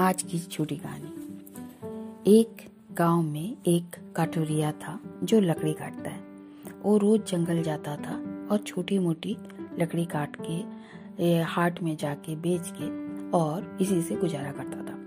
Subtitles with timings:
[0.00, 1.08] आज की छोटी कहानी।
[2.26, 2.56] एक
[2.92, 6.20] गाँव में एक काटोरिया था जो लकड़ी काटता है।
[6.82, 8.14] वो रोज जंगल जाता था
[8.50, 9.36] और छोटी मोटी
[9.78, 12.88] लकड़ी काट के हाट में जाके बेच के
[13.30, 14.98] और इसी से गुजारा करता था।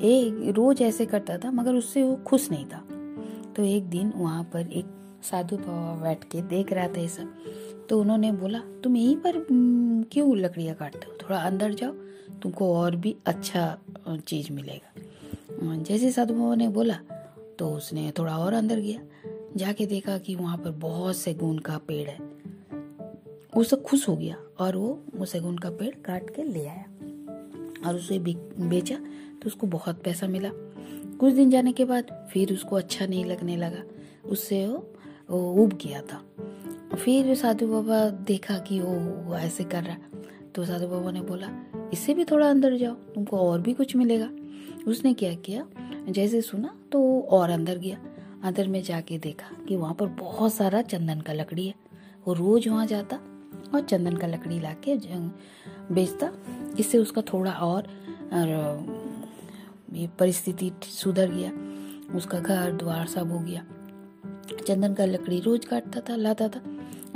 [0.00, 2.84] एक रोज ऐसे करता था, मगर उससे वो खुश नहीं था।
[3.56, 4.84] तो एक दिन वहाँ पर एक
[5.22, 9.32] साधु बाबा बैठ के देख रहा था ये सब। तो उन्होंने बोला, तुम यहीं पर
[10.12, 11.16] क्यों लकड़ियाँ काटते हो?
[11.22, 11.92] थोड़ा अंदर जाओ,
[12.42, 13.78] तुमको और भी अच्छा
[14.08, 16.98] चीज़ मिलेगा। जैसे साधु बाबा ने बोला
[17.58, 19.00] तो उसने थोड़ा और अंदर गया।
[19.56, 22.18] जाके देखा कि वहाँ पर बहुत से गुण का पेड़ है।
[23.56, 26.84] वो सब खुश हो गया और वो वो सेगुन का पेड़ काट के ले आया
[27.86, 28.96] और उसे बेचा
[29.42, 30.50] तो उसको बहुत पैसा मिला।
[31.20, 33.82] कुछ दिन जाने के बाद फिर उसको अच्छा नहीं लगने लगा।
[34.24, 34.76] उससे वो
[35.30, 36.24] उब गया था।
[36.96, 38.94] फिर साधु बाबा देखा कि वो,
[39.24, 40.00] वो ऐसे कर रहा है।
[40.54, 41.48] तो साधु बाबा ने बोला
[41.92, 44.28] इससे भी थोड़ा अंदर जाओ तुमको और भी कुछ मिलेगा।
[44.86, 45.66] उसने क्या किया
[46.08, 47.98] जैसे सुना तो और अंदर गया।
[48.44, 51.74] अंदर में जाके देखा कि वहाँ पर बहुत सारा चंदन का लकड़ी है।
[52.26, 53.16] वो रोज वहाँ जाता
[53.74, 54.96] और चंदन का लकड़ी ला के
[55.94, 56.30] बेचता।
[56.78, 57.88] इससे उसका थोड़ा और,
[59.92, 61.50] ये परिस्थिति सुधर गया।
[62.16, 63.64] उसका घर द्वार सब हो गया।
[64.70, 66.60] चंदन का लकड़ी रोज काटता था लाता था।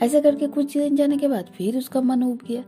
[0.02, 2.64] ऐसा करके कुछ दिन जाने के बाद फिर उसका मन उब गया।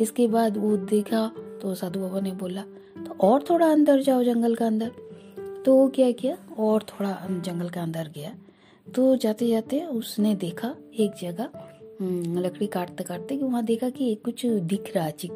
[0.00, 1.26] इसके बाद वो देखा
[1.62, 2.62] तो साधु बाबा ने बोला
[2.96, 4.90] तो और थोड़ा अंदर जाओ जंगल का अंदर।
[5.64, 8.34] तो वो क्या किया और थोड़ा जंगल के अंदर गया।
[8.86, 11.48] तो जाते जाते उसने देखा एक जगह
[12.00, 15.32] हम्म, लकड़ी काटते काटते कि वहाँ देखा कि कुछ दिख रहा चिक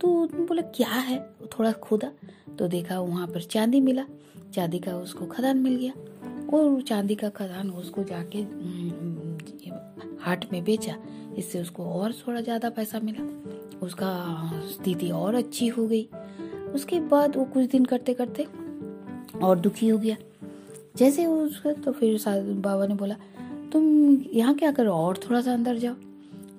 [0.00, 1.18] तो बोला क्या है?
[1.52, 2.10] थोड़ा खोदा।
[2.58, 4.04] तो देखा वहाँ पर चांदी मिला।
[4.54, 5.92] चांदी का उसको खदान मिल गया।
[6.54, 9.36] और चांदी का खदान उसको जाके हम्म,
[10.20, 10.96] हाट में बेचा
[11.38, 13.22] इससे उसको और थोड़ा ज़्यादा पैसा मिला।
[13.78, 14.10] उसका
[14.72, 16.08] स्थिति और अच्छी हो गई।
[16.74, 18.46] उसके बाद वो कुछ दिन करते करते
[19.42, 20.16] और दुखी हो गया।
[20.96, 23.16] जैसे उसका तो फिर बाबा ने बोला
[23.72, 23.84] तुम
[24.32, 24.92] यहाँ क्या करो?
[24.92, 25.94] और थोड़ा सा अंदर जाओ।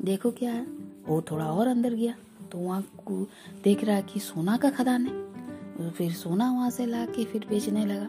[0.04, 0.66] देखो क्या है
[1.08, 2.16] वो थोड़ा और अंदर गया।
[2.52, 2.84] तो वहाँ
[3.64, 7.86] देख रहा कि सोना का खदान है। फिर सोना वहाँ से ला के फिर बेचने
[7.86, 8.08] लगा।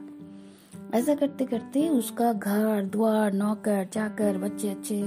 [0.95, 5.03] ऐसा करते करते उसका घर, द्वार, नौकर, चाकर, बच्चे अच्छे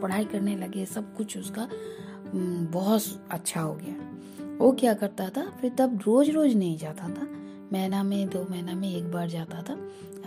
[0.00, 1.68] पढ़ाई करने लगे, सब कुछ उसका
[2.72, 7.28] बहुत अच्छा हो गया। वो क्या करता था, फिर तब रोज रोज नहीं जाता था।
[7.72, 9.74] महीना में, दो महीना में एक बार जाता था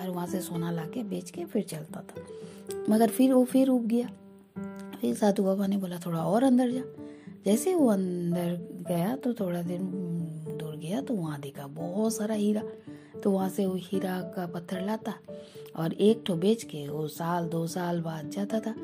[0.01, 2.21] और वहाँ से सोना ला के बेच के फिर चलता था।
[2.89, 4.07] मगर फिर वो फिर उब गया।
[5.01, 6.81] फिर साधु बाबा ने बोला, थोड़ा और अंदर जा।
[7.45, 9.81] जैसे वो अंदर गया तो थोड़ा दिन
[10.75, 12.61] दूर गया तो वहाँ देखा बहुत सारा हीरा।
[13.23, 15.13] तो वहाँ से वो हीरा का पत्थर लाता
[15.75, 18.75] और एक ठो बेच के वो साल, दो साल बाद जाता था।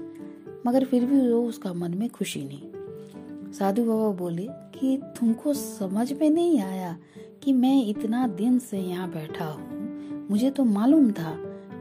[0.68, 6.13] मगर फिर भी वो उसका मन में खुशी नहीं। साधु बाबा बोले कि तुमको समझ
[6.13, 6.97] में नहीं आया
[7.44, 11.35] कि मैं इतना दिन से यहाँ बैठा हूँ। मुझे तो मालूम था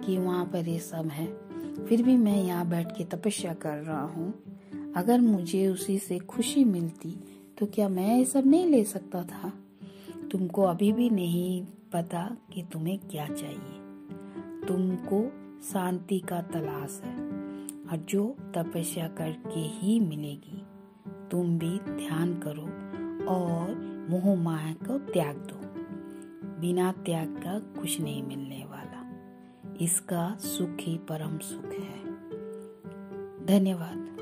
[0.05, 1.27] कि वहाँ पर ये सब है।
[1.87, 4.33] फिर भी मैं यहाँ बैठ के तपस्या कर रहा हूँ।
[4.97, 7.17] अगर मुझे उसी से खुशी मिलती
[7.59, 9.53] तो क्या मैं ये सब नहीं ले सकता था?
[10.31, 13.81] तुमको अभी भी नहीं पता कि तुम्हें क्या चाहिए।
[14.69, 15.33] तुमको
[15.63, 17.31] शांति का तलाश है
[17.91, 20.63] और जो तपस्या करके ही मिलेगी,
[21.31, 22.63] तुम भी ध्यान करो
[23.27, 25.61] और मोह माया को त्याग दो।
[26.61, 29.11] बिना त्याग का कुछ नहीं मिलने वाला।
[29.81, 32.05] इसका सुख ही परम सुख है।
[33.47, 34.20] धन्यवाद।